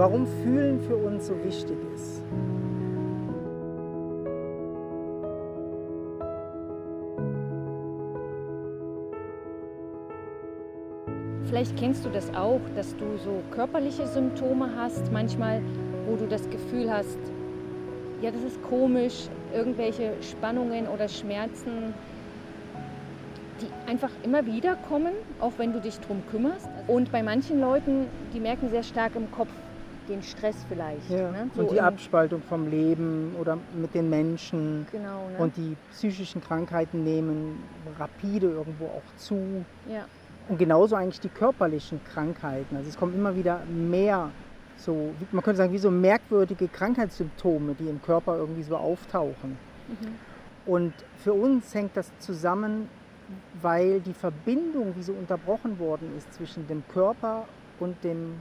warum 0.00 0.26
Fühlen 0.42 0.80
für 0.80 0.96
uns 0.96 1.26
so 1.26 1.34
wichtig 1.44 1.76
ist. 1.94 2.22
Vielleicht 11.44 11.76
kennst 11.76 12.06
du 12.06 12.08
das 12.08 12.34
auch, 12.34 12.62
dass 12.74 12.96
du 12.96 13.18
so 13.18 13.42
körperliche 13.50 14.06
Symptome 14.06 14.70
hast, 14.74 15.12
manchmal, 15.12 15.60
wo 16.06 16.16
du 16.16 16.26
das 16.26 16.48
Gefühl 16.48 16.90
hast, 16.90 17.18
ja, 18.22 18.30
das 18.30 18.42
ist 18.42 18.62
komisch, 18.62 19.28
irgendwelche 19.52 20.14
Spannungen 20.22 20.88
oder 20.88 21.08
Schmerzen, 21.08 21.92
die 23.60 23.90
einfach 23.90 24.12
immer 24.22 24.46
wieder 24.46 24.76
kommen, 24.88 25.12
auch 25.40 25.52
wenn 25.58 25.74
du 25.74 25.80
dich 25.80 26.00
drum 26.00 26.22
kümmerst. 26.30 26.70
Und 26.86 27.12
bei 27.12 27.22
manchen 27.22 27.60
Leuten, 27.60 28.06
die 28.32 28.40
merken 28.40 28.70
sehr 28.70 28.82
stark 28.82 29.14
im 29.14 29.30
Kopf 29.30 29.50
den 30.10 30.22
Stress 30.22 30.56
vielleicht. 30.68 31.08
Ja. 31.08 31.30
Ne? 31.30 31.50
So 31.54 31.62
und 31.62 31.70
die 31.70 31.80
Abspaltung 31.80 32.42
vom 32.42 32.68
Leben 32.68 33.34
oder 33.40 33.58
mit 33.74 33.94
den 33.94 34.10
Menschen. 34.10 34.86
Genau. 34.92 35.28
Ne? 35.28 35.38
Und 35.38 35.56
die 35.56 35.76
psychischen 35.92 36.42
Krankheiten 36.42 37.04
nehmen 37.04 37.62
rapide 37.98 38.48
irgendwo 38.48 38.86
auch 38.86 39.16
zu. 39.16 39.64
Ja. 39.88 40.04
Und 40.48 40.58
genauso 40.58 40.96
eigentlich 40.96 41.20
die 41.20 41.28
körperlichen 41.28 42.00
Krankheiten. 42.12 42.76
Also 42.76 42.88
es 42.88 42.96
kommen 42.96 43.14
immer 43.14 43.36
wieder 43.36 43.60
mehr 43.66 44.30
so, 44.76 45.12
man 45.30 45.44
könnte 45.44 45.58
sagen, 45.58 45.72
wie 45.72 45.78
so 45.78 45.90
merkwürdige 45.90 46.66
Krankheitssymptome, 46.66 47.74
die 47.74 47.88
im 47.88 48.00
Körper 48.00 48.36
irgendwie 48.36 48.62
so 48.62 48.76
auftauchen. 48.76 49.58
Mhm. 49.88 50.14
Und 50.66 50.94
für 51.18 51.34
uns 51.34 51.74
hängt 51.74 51.96
das 51.96 52.10
zusammen, 52.18 52.88
weil 53.60 54.00
die 54.00 54.14
Verbindung, 54.14 54.94
wie 54.96 55.02
so 55.02 55.12
unterbrochen 55.12 55.78
worden 55.78 56.10
ist 56.16 56.32
zwischen 56.34 56.66
dem 56.66 56.82
Körper 56.92 57.46
und 57.78 58.02
dem 58.02 58.34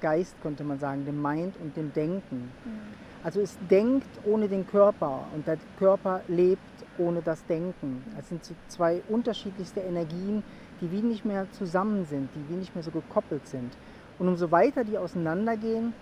Geist, 0.00 0.34
könnte 0.42 0.64
man 0.64 0.78
sagen, 0.78 1.04
dem 1.04 1.20
Mind 1.20 1.54
und 1.60 1.76
dem 1.76 1.92
Denken. 1.92 2.50
Mhm. 2.64 2.80
Also 3.22 3.40
es 3.40 3.58
denkt 3.70 4.08
ohne 4.24 4.48
den 4.48 4.66
Körper 4.66 5.26
und 5.34 5.46
der 5.46 5.58
Körper 5.78 6.22
lebt 6.26 6.60
ohne 6.96 7.20
das 7.20 7.44
Denken. 7.44 8.02
Es 8.18 8.28
sind 8.28 8.44
so 8.44 8.54
zwei 8.68 9.02
unterschiedlichste 9.08 9.80
Energien, 9.80 10.42
die 10.80 10.90
wie 10.90 11.02
nicht 11.02 11.24
mehr 11.24 11.46
zusammen 11.52 12.06
sind, 12.06 12.30
die 12.34 12.52
wie 12.52 12.56
nicht 12.56 12.74
mehr 12.74 12.82
so 12.82 12.90
gekoppelt 12.90 13.46
sind. 13.46 13.76
Und 14.18 14.28
umso 14.28 14.50
weiter 14.50 14.84
die 14.84 14.96
auseinandergehen, 14.96 15.92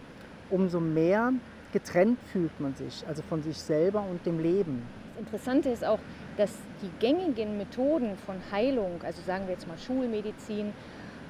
umso 0.50 0.80
mehr 0.80 1.32
getrennt 1.72 2.18
fühlt 2.32 2.58
man 2.60 2.74
sich, 2.74 3.04
also 3.06 3.22
von 3.22 3.42
sich 3.42 3.58
selber 3.58 4.04
und 4.08 4.24
dem 4.24 4.38
Leben. 4.38 4.82
Das 5.14 5.26
Interessante 5.26 5.70
ist 5.70 5.84
auch, 5.84 5.98
dass 6.36 6.52
die 6.80 6.90
gängigen 7.00 7.58
Methoden 7.58 8.16
von 8.24 8.36
Heilung, 8.52 9.02
also 9.04 9.20
sagen 9.22 9.46
wir 9.46 9.54
jetzt 9.54 9.66
mal 9.66 9.76
Schulmedizin 9.76 10.72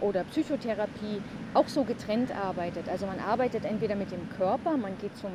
oder 0.00 0.24
Psychotherapie, 0.24 1.22
auch 1.54 1.68
so 1.68 1.84
getrennt 1.84 2.34
arbeitet. 2.34 2.88
Also 2.88 3.06
man 3.06 3.18
arbeitet 3.20 3.64
entweder 3.64 3.94
mit 3.94 4.10
dem 4.10 4.28
Körper, 4.36 4.77
man 4.77 4.96
geht 4.98 5.16
zum 5.16 5.30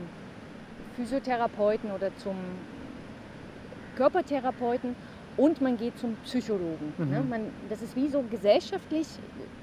Physiotherapeuten 0.95 1.91
oder 1.91 2.15
zum 2.17 2.35
Körpertherapeuten 3.95 4.95
und 5.37 5.61
man 5.61 5.77
geht 5.77 5.97
zum 5.97 6.15
Psychologen. 6.23 6.93
Mhm. 6.97 7.09
Ne? 7.09 7.23
Man, 7.27 7.41
das 7.69 7.81
ist 7.81 7.95
wie 7.95 8.07
so 8.09 8.23
gesellschaftlich 8.29 9.07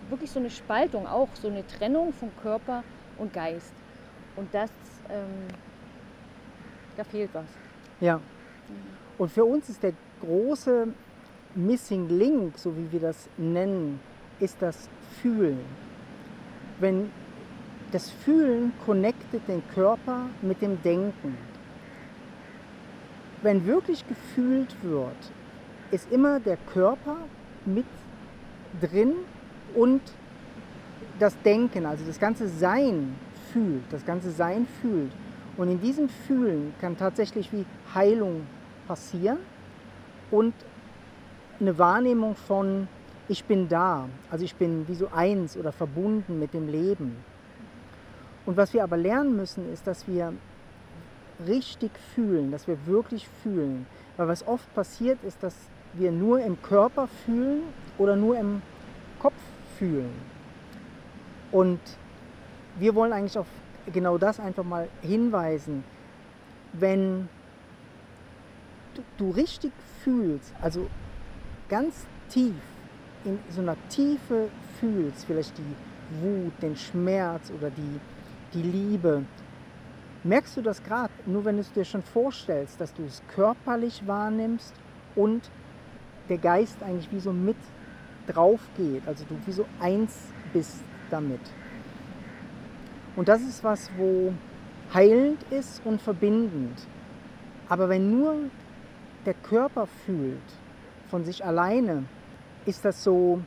wirklich 0.09 0.31
so 0.31 0.41
eine 0.41 0.51
Spaltung, 0.51 1.07
auch 1.07 1.29
so 1.35 1.49
eine 1.49 1.67
Trennung 1.67 2.13
von 2.13 2.31
Körper 2.43 2.83
und 3.19 3.33
Geist. 3.33 3.73
Und 4.37 4.53
das, 4.53 4.71
ähm, 5.09 5.47
da 6.97 7.05
fehlt 7.05 7.31
was. 7.33 7.47
Ja. 8.01 8.17
Mhm. 8.17 8.23
Und 9.19 9.31
für 9.31 9.45
uns 9.45 9.69
ist 9.69 9.83
der 9.83 9.93
große 10.21 10.89
Missing 11.55 12.09
Link, 12.09 12.59
so 12.59 12.77
wie 12.77 12.91
wir 12.91 13.01
das 13.01 13.29
nennen, 13.37 14.01
ist 14.41 14.57
das 14.61 14.89
Fühlen. 15.21 15.61
Wenn 16.79 17.11
das 17.93 18.11
Fühlen 18.11 18.73
connectet 18.85 19.43
den 19.49 19.63
Körper 19.75 20.27
mit 20.43 20.63
dem 20.63 20.81
Denken. 20.83 21.37
Wenn 23.43 23.67
wirklich 23.67 24.07
gefühlt 24.07 24.75
wird, 24.83 25.17
ist 25.91 26.11
immer 26.13 26.41
der 26.41 26.57
Körper 26.73 27.17
mit 27.65 27.87
drin 28.81 29.15
und 29.75 30.01
das 31.19 31.41
Denken, 31.43 31.87
also 31.87 32.05
das 32.07 32.19
ganze 32.19 32.49
Sein 32.49 33.15
fühlt, 33.53 33.83
das 33.91 34.05
ganze 34.05 34.31
Sein 34.31 34.67
fühlt. 34.81 35.11
Und 35.57 35.69
in 35.69 35.81
diesem 35.81 36.09
Fühlen 36.09 36.73
kann 36.81 36.97
tatsächlich 36.97 37.53
wie 37.53 37.65
Heilung 37.95 38.47
passieren 38.87 39.39
und 40.31 40.55
eine 41.59 41.77
Wahrnehmung 41.77 42.35
von, 42.35 42.89
ich 43.31 43.45
bin 43.45 43.69
da, 43.69 44.09
also 44.29 44.45
ich 44.45 44.57
bin 44.57 44.89
wie 44.89 44.97
so 44.97 45.07
eins 45.15 45.57
oder 45.57 45.71
verbunden 45.71 46.41
mit 46.41 46.53
dem 46.53 46.69
Leben. 46.69 47.17
Und 48.45 48.57
was 48.57 48.75
wir 48.75 48.83
aber 48.83 48.97
lernen 48.97 49.37
müssen, 49.37 49.73
ist, 49.73 49.87
dass 49.87 50.09
wir 50.09 50.33
richtig 51.47 51.93
fühlen, 52.13 52.51
dass 52.51 52.67
wir 52.67 52.77
wirklich 52.87 53.29
fühlen. 53.45 53.87
Weil 54.17 54.27
was 54.27 54.45
oft 54.49 54.75
passiert 54.75 55.23
ist, 55.23 55.41
dass 55.45 55.55
wir 55.93 56.11
nur 56.11 56.41
im 56.41 56.61
Körper 56.61 57.07
fühlen 57.25 57.63
oder 57.99 58.17
nur 58.17 58.37
im 58.37 58.63
Kopf 59.21 59.41
fühlen. 59.79 60.11
Und 61.53 61.79
wir 62.81 62.97
wollen 62.97 63.13
eigentlich 63.13 63.39
auf 63.39 63.47
genau 63.93 64.19
das 64.19 64.41
einfach 64.41 64.65
mal 64.65 64.89
hinweisen. 65.03 65.85
Wenn 66.73 67.29
du, 68.95 69.03
du 69.19 69.31
richtig 69.31 69.71
fühlst, 70.03 70.53
also 70.61 70.89
ganz 71.69 71.95
tief 72.29 72.55
in 73.25 73.39
so 73.51 73.61
einer 73.61 73.77
Tiefe 73.89 74.49
fühlst, 74.79 75.25
vielleicht 75.27 75.57
die 75.59 76.23
Wut, 76.23 76.53
den 76.63 76.77
Schmerz 76.77 77.51
oder 77.57 77.71
die, 77.71 78.01
die 78.55 78.63
Liebe, 78.63 79.25
merkst 80.25 80.57
du 80.57 80.63
das 80.63 80.83
gerade, 80.83 81.13
nur 81.27 81.45
wenn 81.45 81.57
du 81.57 81.63
es 81.63 81.73
dir 81.73 81.85
schon 81.85 82.03
vorstellst, 82.03 82.81
dass 82.81 82.93
du 82.95 83.05
es 83.05 83.23
körperlich 83.35 84.07
wahrnimmst 84.07 84.75
und 85.15 85.51
der 86.29 86.39
Geist 86.39 86.83
eigentlich 86.83 87.11
wie 87.13 87.21
so 87.21 87.33
mit 87.33 87.57
drauf 88.27 88.61
geht, 88.77 89.07
also 89.07 89.25
du 89.29 89.37
wie 89.47 89.53
so 89.53 89.67
eins 89.81 90.17
bist 90.53 90.83
damit. 91.11 91.41
Und 93.17 93.29
das 93.29 93.43
ist 93.43 93.65
was, 93.65 93.91
wo 93.97 94.33
heilend 94.95 95.43
ist 95.51 95.83
und 95.85 96.01
verbindend. 96.01 96.87
Aber 97.69 97.89
wenn 97.89 98.11
nur 98.11 98.37
der 99.27 99.35
Körper 99.35 99.87
fühlt 100.07 100.39
von 101.09 101.25
sich 101.25 101.45
alleine, 101.45 102.05
ist 102.67 102.85
das 102.85 103.03
so 103.03 103.41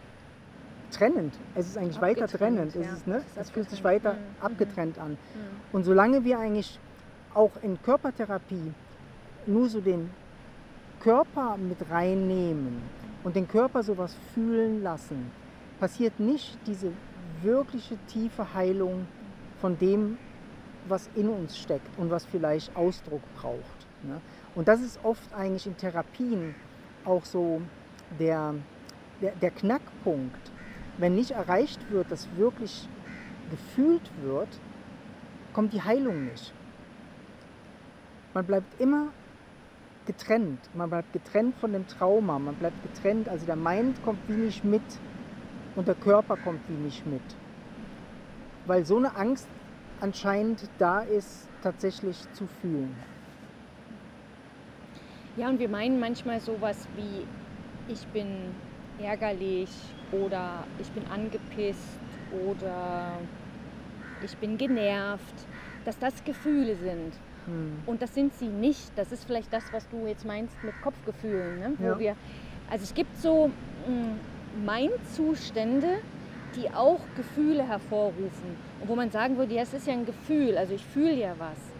trennend. 0.91 1.33
Es 1.55 1.67
ist 1.67 1.77
eigentlich 1.77 2.01
weiter 2.01 2.27
trennend. 2.27 2.75
Ja. 2.75 2.81
Es, 2.81 2.93
ist, 2.93 3.07
ne? 3.07 3.23
es 3.35 3.49
fühlt 3.49 3.69
sich 3.69 3.83
weiter 3.83 4.13
mhm. 4.13 4.19
abgetrennt 4.41 4.97
an. 4.99 5.11
Mhm. 5.11 5.17
Und 5.71 5.83
solange 5.83 6.23
wir 6.23 6.39
eigentlich 6.39 6.79
auch 7.33 7.51
in 7.61 7.81
Körpertherapie 7.81 8.73
nur 9.45 9.69
so 9.69 9.81
den 9.81 10.09
Körper 10.99 11.57
mit 11.57 11.89
reinnehmen 11.89 12.81
und 13.23 13.35
den 13.35 13.47
Körper 13.47 13.83
sowas 13.83 14.15
fühlen 14.33 14.83
lassen, 14.83 15.31
passiert 15.79 16.19
nicht 16.19 16.57
diese 16.65 16.91
wirkliche 17.41 17.97
tiefe 18.07 18.53
Heilung 18.53 19.07
von 19.59 19.77
dem, 19.77 20.17
was 20.87 21.09
in 21.15 21.29
uns 21.29 21.57
steckt 21.57 21.97
und 21.97 22.09
was 22.09 22.25
vielleicht 22.25 22.75
Ausdruck 22.75 23.21
braucht. 23.35 23.87
Ne? 24.03 24.21
Und 24.55 24.67
das 24.67 24.81
ist 24.81 24.99
oft 25.03 25.33
eigentlich 25.33 25.65
in 25.67 25.77
Therapien 25.77 26.55
auch 27.05 27.25
so 27.25 27.61
der, 28.19 28.53
der, 29.21 29.31
der 29.35 29.51
Knackpunkt. 29.51 30.51
Wenn 30.97 31.15
nicht 31.15 31.31
erreicht 31.31 31.79
wird, 31.91 32.11
dass 32.11 32.27
wirklich 32.37 32.87
gefühlt 33.49 34.11
wird, 34.21 34.49
kommt 35.53 35.73
die 35.73 35.81
Heilung 35.81 36.25
nicht. 36.25 36.53
Man 38.33 38.45
bleibt 38.45 38.79
immer 38.79 39.09
getrennt. 40.05 40.59
Man 40.73 40.89
bleibt 40.89 41.13
getrennt 41.13 41.55
von 41.57 41.73
dem 41.73 41.87
Trauma. 41.87 42.39
Man 42.39 42.55
bleibt 42.55 42.81
getrennt. 42.83 43.29
Also 43.29 43.45
der 43.45 43.55
Mind 43.55 44.01
kommt 44.03 44.19
wie 44.27 44.33
nicht 44.33 44.63
mit 44.63 44.81
und 45.75 45.87
der 45.87 45.95
Körper 45.95 46.37
kommt 46.37 46.61
wie 46.67 46.73
nicht 46.73 47.05
mit. 47.05 47.21
Weil 48.65 48.85
so 48.85 48.97
eine 48.97 49.15
Angst 49.15 49.47
anscheinend 49.99 50.69
da 50.77 51.01
ist, 51.01 51.47
tatsächlich 51.61 52.17
zu 52.33 52.47
fühlen. 52.61 52.93
Ja, 55.35 55.49
und 55.49 55.59
wir 55.59 55.69
meinen 55.69 55.99
manchmal 55.99 56.39
sowas 56.39 56.87
wie, 56.95 57.25
ich 57.91 58.05
bin 58.07 58.51
ärgerlich 58.99 59.69
oder 60.11 60.65
ich 60.79 60.89
bin 60.91 61.05
angepisst 61.07 61.99
oder 62.47 63.17
ich 64.23 64.35
bin 64.37 64.57
genervt, 64.57 65.47
dass 65.85 65.97
das 65.99 66.23
Gefühle 66.23 66.75
sind. 66.75 67.13
Hm. 67.45 67.77
Und 67.85 68.01
das 68.01 68.13
sind 68.13 68.33
sie 68.35 68.47
nicht. 68.47 68.91
Das 68.95 69.11
ist 69.11 69.25
vielleicht 69.25 69.51
das, 69.51 69.63
was 69.71 69.87
du 69.89 70.07
jetzt 70.07 70.25
meinst 70.25 70.55
mit 70.63 70.73
Kopfgefühlen. 70.81 71.59
Ne? 71.59 71.73
Wo 71.77 71.87
ja. 71.87 71.99
wir, 71.99 72.15
also 72.69 72.83
es 72.83 72.93
gibt 72.93 73.17
so 73.17 73.51
hm, 73.85 74.65
Mind-Zustände, 74.65 75.99
die 76.55 76.69
auch 76.69 77.01
Gefühle 77.15 77.67
hervorrufen. 77.67 78.55
Und 78.79 78.87
wo 78.87 78.95
man 78.95 79.11
sagen 79.11 79.37
würde, 79.37 79.53
ja, 79.53 79.63
es 79.63 79.73
ist 79.73 79.87
ja 79.87 79.93
ein 79.93 80.05
Gefühl, 80.05 80.57
also 80.57 80.73
ich 80.73 80.85
fühle 80.85 81.13
ja 81.13 81.33
was. 81.37 81.72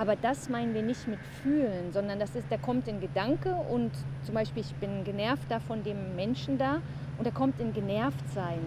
Aber 0.00 0.16
das 0.16 0.48
meinen 0.48 0.72
wir 0.72 0.82
nicht 0.82 1.06
mit 1.08 1.18
fühlen, 1.42 1.92
sondern 1.92 2.18
das 2.18 2.34
ist, 2.34 2.46
da 2.48 2.56
kommt 2.56 2.88
ein 2.88 3.00
Gedanke 3.02 3.54
und 3.54 3.90
zum 4.22 4.34
Beispiel, 4.34 4.62
ich 4.62 4.74
bin 4.76 5.04
genervt 5.04 5.42
da 5.50 5.60
von 5.60 5.82
dem 5.84 6.16
Menschen 6.16 6.56
da 6.56 6.78
und 7.18 7.26
er 7.26 7.32
kommt 7.32 7.60
in 7.60 7.74
genervt 7.74 8.24
sein. 8.34 8.60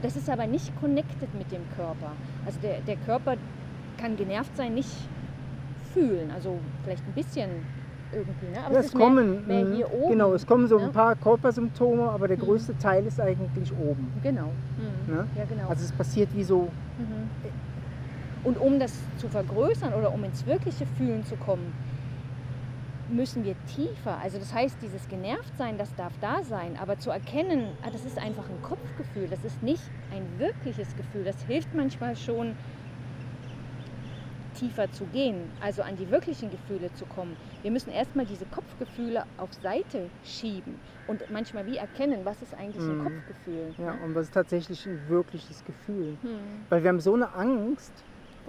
Das 0.00 0.16
ist 0.16 0.30
aber 0.30 0.46
nicht 0.46 0.72
connected 0.80 1.28
mit 1.34 1.52
dem 1.52 1.60
Körper. 1.76 2.12
Also 2.46 2.58
der, 2.60 2.80
der 2.80 2.96
Körper 2.96 3.34
kann 3.98 4.16
genervt 4.16 4.56
sein 4.56 4.72
nicht 4.72 4.88
fühlen. 5.92 6.30
Also 6.34 6.58
vielleicht 6.84 7.06
ein 7.06 7.12
bisschen 7.12 7.50
irgendwie. 8.10 8.46
Ne? 8.46 8.64
Aber 8.64 8.72
Ja, 8.72 8.80
es 8.80 8.86
es 8.86 8.92
kommen, 8.94 9.46
mehr, 9.46 9.56
mehr 9.58 9.64
mhm, 9.66 9.74
hier 9.76 9.92
oben. 9.92 10.08
genau, 10.12 10.32
es 10.32 10.46
kommen 10.46 10.68
so 10.68 10.78
ne? 10.78 10.84
ein 10.84 10.92
paar 10.92 11.16
Körpersymptome, 11.16 12.08
aber 12.08 12.28
der 12.28 12.38
Mhm. 12.38 12.42
größte 12.42 12.78
Teil 12.78 13.04
ist 13.04 13.20
eigentlich 13.20 13.70
oben. 13.72 14.10
Genau. 14.22 14.52
Mhm. 15.06 15.14
Ne? 15.14 15.26
Ja, 15.36 15.44
genau. 15.44 15.68
Also 15.68 15.84
es 15.84 15.92
passiert 15.92 16.30
wie 16.34 16.44
so, 16.44 16.68
Mhm. 16.96 17.28
Und 18.48 18.56
um 18.56 18.80
das 18.80 18.94
zu 19.18 19.28
vergrößern 19.28 19.92
oder 19.92 20.10
um 20.10 20.24
ins 20.24 20.46
wirkliche 20.46 20.86
Fühlen 20.96 21.22
zu 21.26 21.36
kommen, 21.36 21.70
müssen 23.10 23.44
wir 23.44 23.54
tiefer. 23.66 24.16
Also 24.22 24.38
das 24.38 24.54
heißt, 24.54 24.78
dieses 24.80 25.06
Genervtsein, 25.08 25.76
das 25.76 25.94
darf 25.96 26.14
da 26.22 26.42
sein, 26.44 26.78
aber 26.80 26.98
zu 26.98 27.10
erkennen, 27.10 27.68
ah, 27.82 27.90
das 27.92 28.06
ist 28.06 28.16
einfach 28.16 28.48
ein 28.48 28.62
Kopfgefühl, 28.62 29.28
das 29.28 29.44
ist 29.44 29.62
nicht 29.62 29.82
ein 30.14 30.24
wirkliches 30.38 30.96
Gefühl. 30.96 31.24
Das 31.24 31.42
hilft 31.42 31.74
manchmal 31.74 32.16
schon, 32.16 32.56
tiefer 34.54 34.90
zu 34.92 35.04
gehen, 35.04 35.50
also 35.60 35.82
an 35.82 35.96
die 35.96 36.10
wirklichen 36.10 36.50
Gefühle 36.50 36.90
zu 36.94 37.04
kommen. 37.04 37.36
Wir 37.60 37.70
müssen 37.70 37.90
erstmal 37.90 38.24
diese 38.24 38.46
Kopfgefühle 38.46 39.24
auf 39.36 39.52
Seite 39.62 40.08
schieben 40.24 40.74
und 41.06 41.22
manchmal 41.30 41.66
wie 41.66 41.76
erkennen, 41.76 42.20
was 42.24 42.40
ist 42.40 42.54
eigentlich 42.54 42.82
ein 42.82 42.96
Mhm. 42.98 43.04
Kopfgefühl. 43.04 43.74
ja, 43.76 43.92
und 44.02 44.14
was 44.14 44.24
ist 44.24 44.34
tatsächlich 44.34 44.86
ein 44.86 44.98
wirkliches 45.08 45.64
Gefühl. 45.66 46.16
Hm. 46.22 46.38
Weil 46.70 46.82
wir 46.82 46.88
haben 46.88 46.98
so 47.00 47.14
eine 47.14 47.32
Angst, 47.34 47.92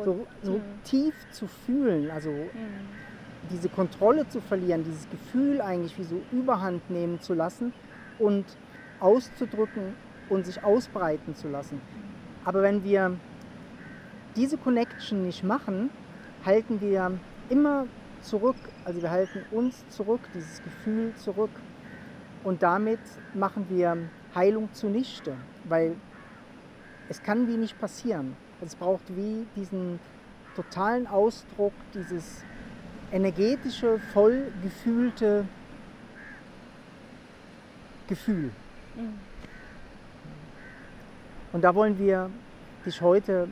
so, 0.03 0.27
so 0.41 0.53
Mhm. 0.53 0.83
tief 0.83 1.13
zu 1.31 1.47
fühlen, 1.47 2.11
also 2.11 2.29
Hm. 2.53 3.49
diese 3.49 3.69
Kontrolle 3.69 4.27
zu 4.27 4.41
verlieren, 4.41 4.83
dieses 4.83 5.09
Gefühl 5.09 5.61
eigentlich 5.61 5.97
wie 5.97 6.03
so 6.03 6.21
überhand 6.31 6.89
nehmen 6.89 7.19
zu 7.19 7.33
lassen 7.33 7.73
und 8.17 8.45
auszudrücken 8.99 9.95
und 10.29 10.45
sich 10.45 10.63
ausbreiten 10.63 11.35
zu 11.35 11.47
lassen. 11.47 11.81
Aber 12.45 12.61
wenn 12.61 12.83
wir 12.83 13.17
diese 14.35 14.57
Connection 14.57 15.23
nicht 15.23 15.43
machen, 15.43 15.89
halten 16.45 16.79
wir 16.81 17.19
immer 17.49 17.87
zurück, 18.21 18.55
also 18.85 19.01
wir 19.01 19.09
halten 19.09 19.43
uns 19.51 19.87
zurück, 19.89 20.21
dieses 20.33 20.61
Gefühl 20.61 21.13
zurück 21.15 21.49
und 22.43 22.61
damit 22.61 22.99
machen 23.33 23.65
wir 23.69 23.97
Heilung 24.35 24.71
zunichte, 24.73 25.35
weil 25.63 25.95
es 27.09 27.21
kann 27.23 27.47
wie 27.47 27.57
nicht 27.57 27.77
passieren. 27.79 28.35
Es 28.65 28.75
braucht 28.75 29.15
wie 29.15 29.45
diesen 29.55 29.99
totalen 30.55 31.07
Ausdruck, 31.07 31.73
dieses 31.93 32.43
energetische, 33.11 33.99
voll 34.13 34.51
gefühlte 34.61 35.45
Gefühl. 38.07 38.51
Hm. 38.95 39.19
Und 41.53 41.63
da 41.63 41.73
wollen 41.73 41.97
wir 41.97 42.29
dich 42.85 43.01
heute 43.01 43.47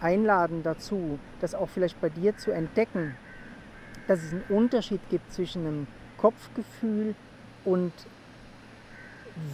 einladen 0.00 0.62
dazu, 0.62 1.18
das 1.40 1.54
auch 1.54 1.68
vielleicht 1.68 2.00
bei 2.00 2.08
dir 2.08 2.36
zu 2.36 2.50
entdecken, 2.50 3.16
dass 4.06 4.22
es 4.22 4.32
einen 4.32 4.44
Unterschied 4.48 5.00
gibt 5.10 5.32
zwischen 5.32 5.66
einem 5.66 5.86
Kopfgefühl 6.16 7.14
und 7.64 7.92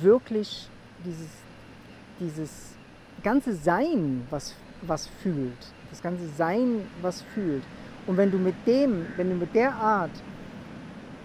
wirklich 0.00 0.69
dieses, 1.05 1.31
dieses 2.20 2.75
ganze 3.22 3.55
Sein, 3.55 4.26
was, 4.31 4.55
was 4.82 5.06
fühlt. 5.22 5.72
Das 5.90 6.02
ganze 6.02 6.26
Sein, 6.28 6.82
was 7.02 7.22
fühlt. 7.34 7.62
Und 8.06 8.16
wenn 8.16 8.31
du 8.31 8.38
mit 8.38 8.55
dem, 8.66 9.06
wenn 9.16 9.31
du 9.31 9.37
mit 9.37 9.55
der 9.55 9.75
Art 9.75 10.11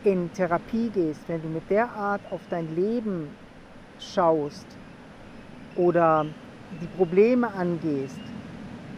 in 0.03 0.31
Therapie 0.33 0.89
gehst, 0.89 1.21
wenn 1.27 1.41
du 1.41 1.49
mit 1.49 1.69
der 1.69 1.91
Art 1.91 2.21
auf 2.31 2.41
dein 2.49 2.73
Leben 2.75 3.27
schaust 3.99 4.65
oder 5.75 6.25
die 6.81 6.87
Probleme 6.97 7.51
angehst, 7.53 8.19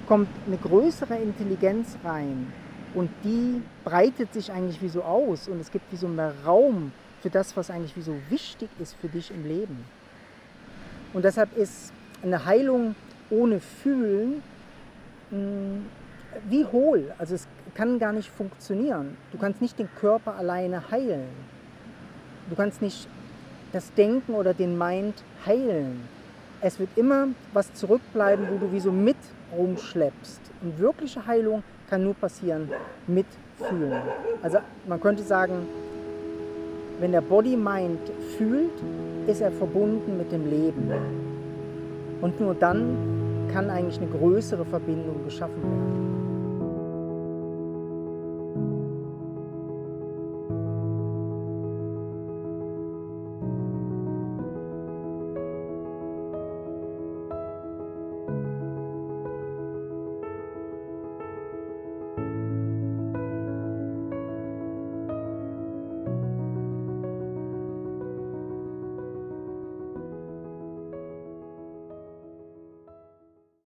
kommt 0.07 0.27
eine 0.45 0.57
größere 0.57 1.15
Intelligenz 1.15 1.97
rein 2.03 2.51
und 2.93 3.09
die 3.23 3.61
breitet 3.83 4.33
sich 4.33 4.51
eigentlich 4.51 4.81
wie 4.81 4.89
so 4.89 5.03
aus 5.03 5.47
und 5.47 5.59
es 5.59 5.71
gibt 5.71 5.91
wie 5.91 5.95
so 5.95 6.07
mehr 6.07 6.33
Raum 6.45 6.91
für 7.21 7.29
das, 7.29 7.55
was 7.55 7.71
eigentlich 7.71 7.95
wie 7.95 8.01
so 8.01 8.15
wichtig 8.29 8.69
ist 8.79 8.95
für 8.99 9.07
dich 9.07 9.31
im 9.31 9.47
Leben. 9.47 9.85
Und 11.13 11.23
deshalb 11.23 11.55
ist 11.55 11.93
eine 12.23 12.45
Heilung 12.45 12.95
ohne 13.29 13.59
Fühlen 13.59 14.43
mh, 15.31 15.79
wie 16.49 16.65
hohl. 16.65 17.11
Also 17.17 17.35
es 17.35 17.47
kann 17.73 17.99
gar 17.99 18.13
nicht 18.13 18.29
funktionieren. 18.29 19.17
Du 19.31 19.37
kannst 19.37 19.61
nicht 19.61 19.79
den 19.79 19.89
Körper 19.99 20.35
alleine 20.35 20.91
heilen. 20.91 21.27
Du 22.49 22.55
kannst 22.55 22.81
nicht 22.81 23.07
das 23.71 23.93
Denken 23.93 24.33
oder 24.33 24.53
den 24.53 24.77
Mind 24.77 25.15
heilen. 25.45 26.01
Es 26.61 26.79
wird 26.79 26.89
immer 26.95 27.29
was 27.53 27.73
zurückbleiben, 27.73 28.45
wo 28.51 28.57
du 28.57 28.71
wie 28.71 28.79
so 28.79 28.91
mit 28.91 29.17
rumschleppst. 29.57 30.41
Und 30.61 30.77
wirkliche 30.79 31.25
Heilung 31.25 31.63
kann 31.89 32.03
nur 32.03 32.13
passieren 32.13 32.69
mit 33.07 33.25
Fühlen. 33.57 34.01
Also 34.43 34.59
man 34.87 34.99
könnte 34.99 35.23
sagen, 35.23 35.67
wenn 36.99 37.11
der 37.11 37.21
Body-Mind 37.21 37.99
fühlt, 38.37 38.71
ist 39.27 39.41
er 39.41 39.51
verbunden 39.51 40.17
mit 40.17 40.31
dem 40.31 40.49
Leben. 40.49 40.91
Und 42.21 42.39
nur 42.39 42.53
dann 42.55 43.47
kann 43.51 43.69
eigentlich 43.69 43.99
eine 43.99 44.09
größere 44.09 44.63
Verbindung 44.65 45.23
geschaffen 45.25 45.61
werden. 45.61 46.20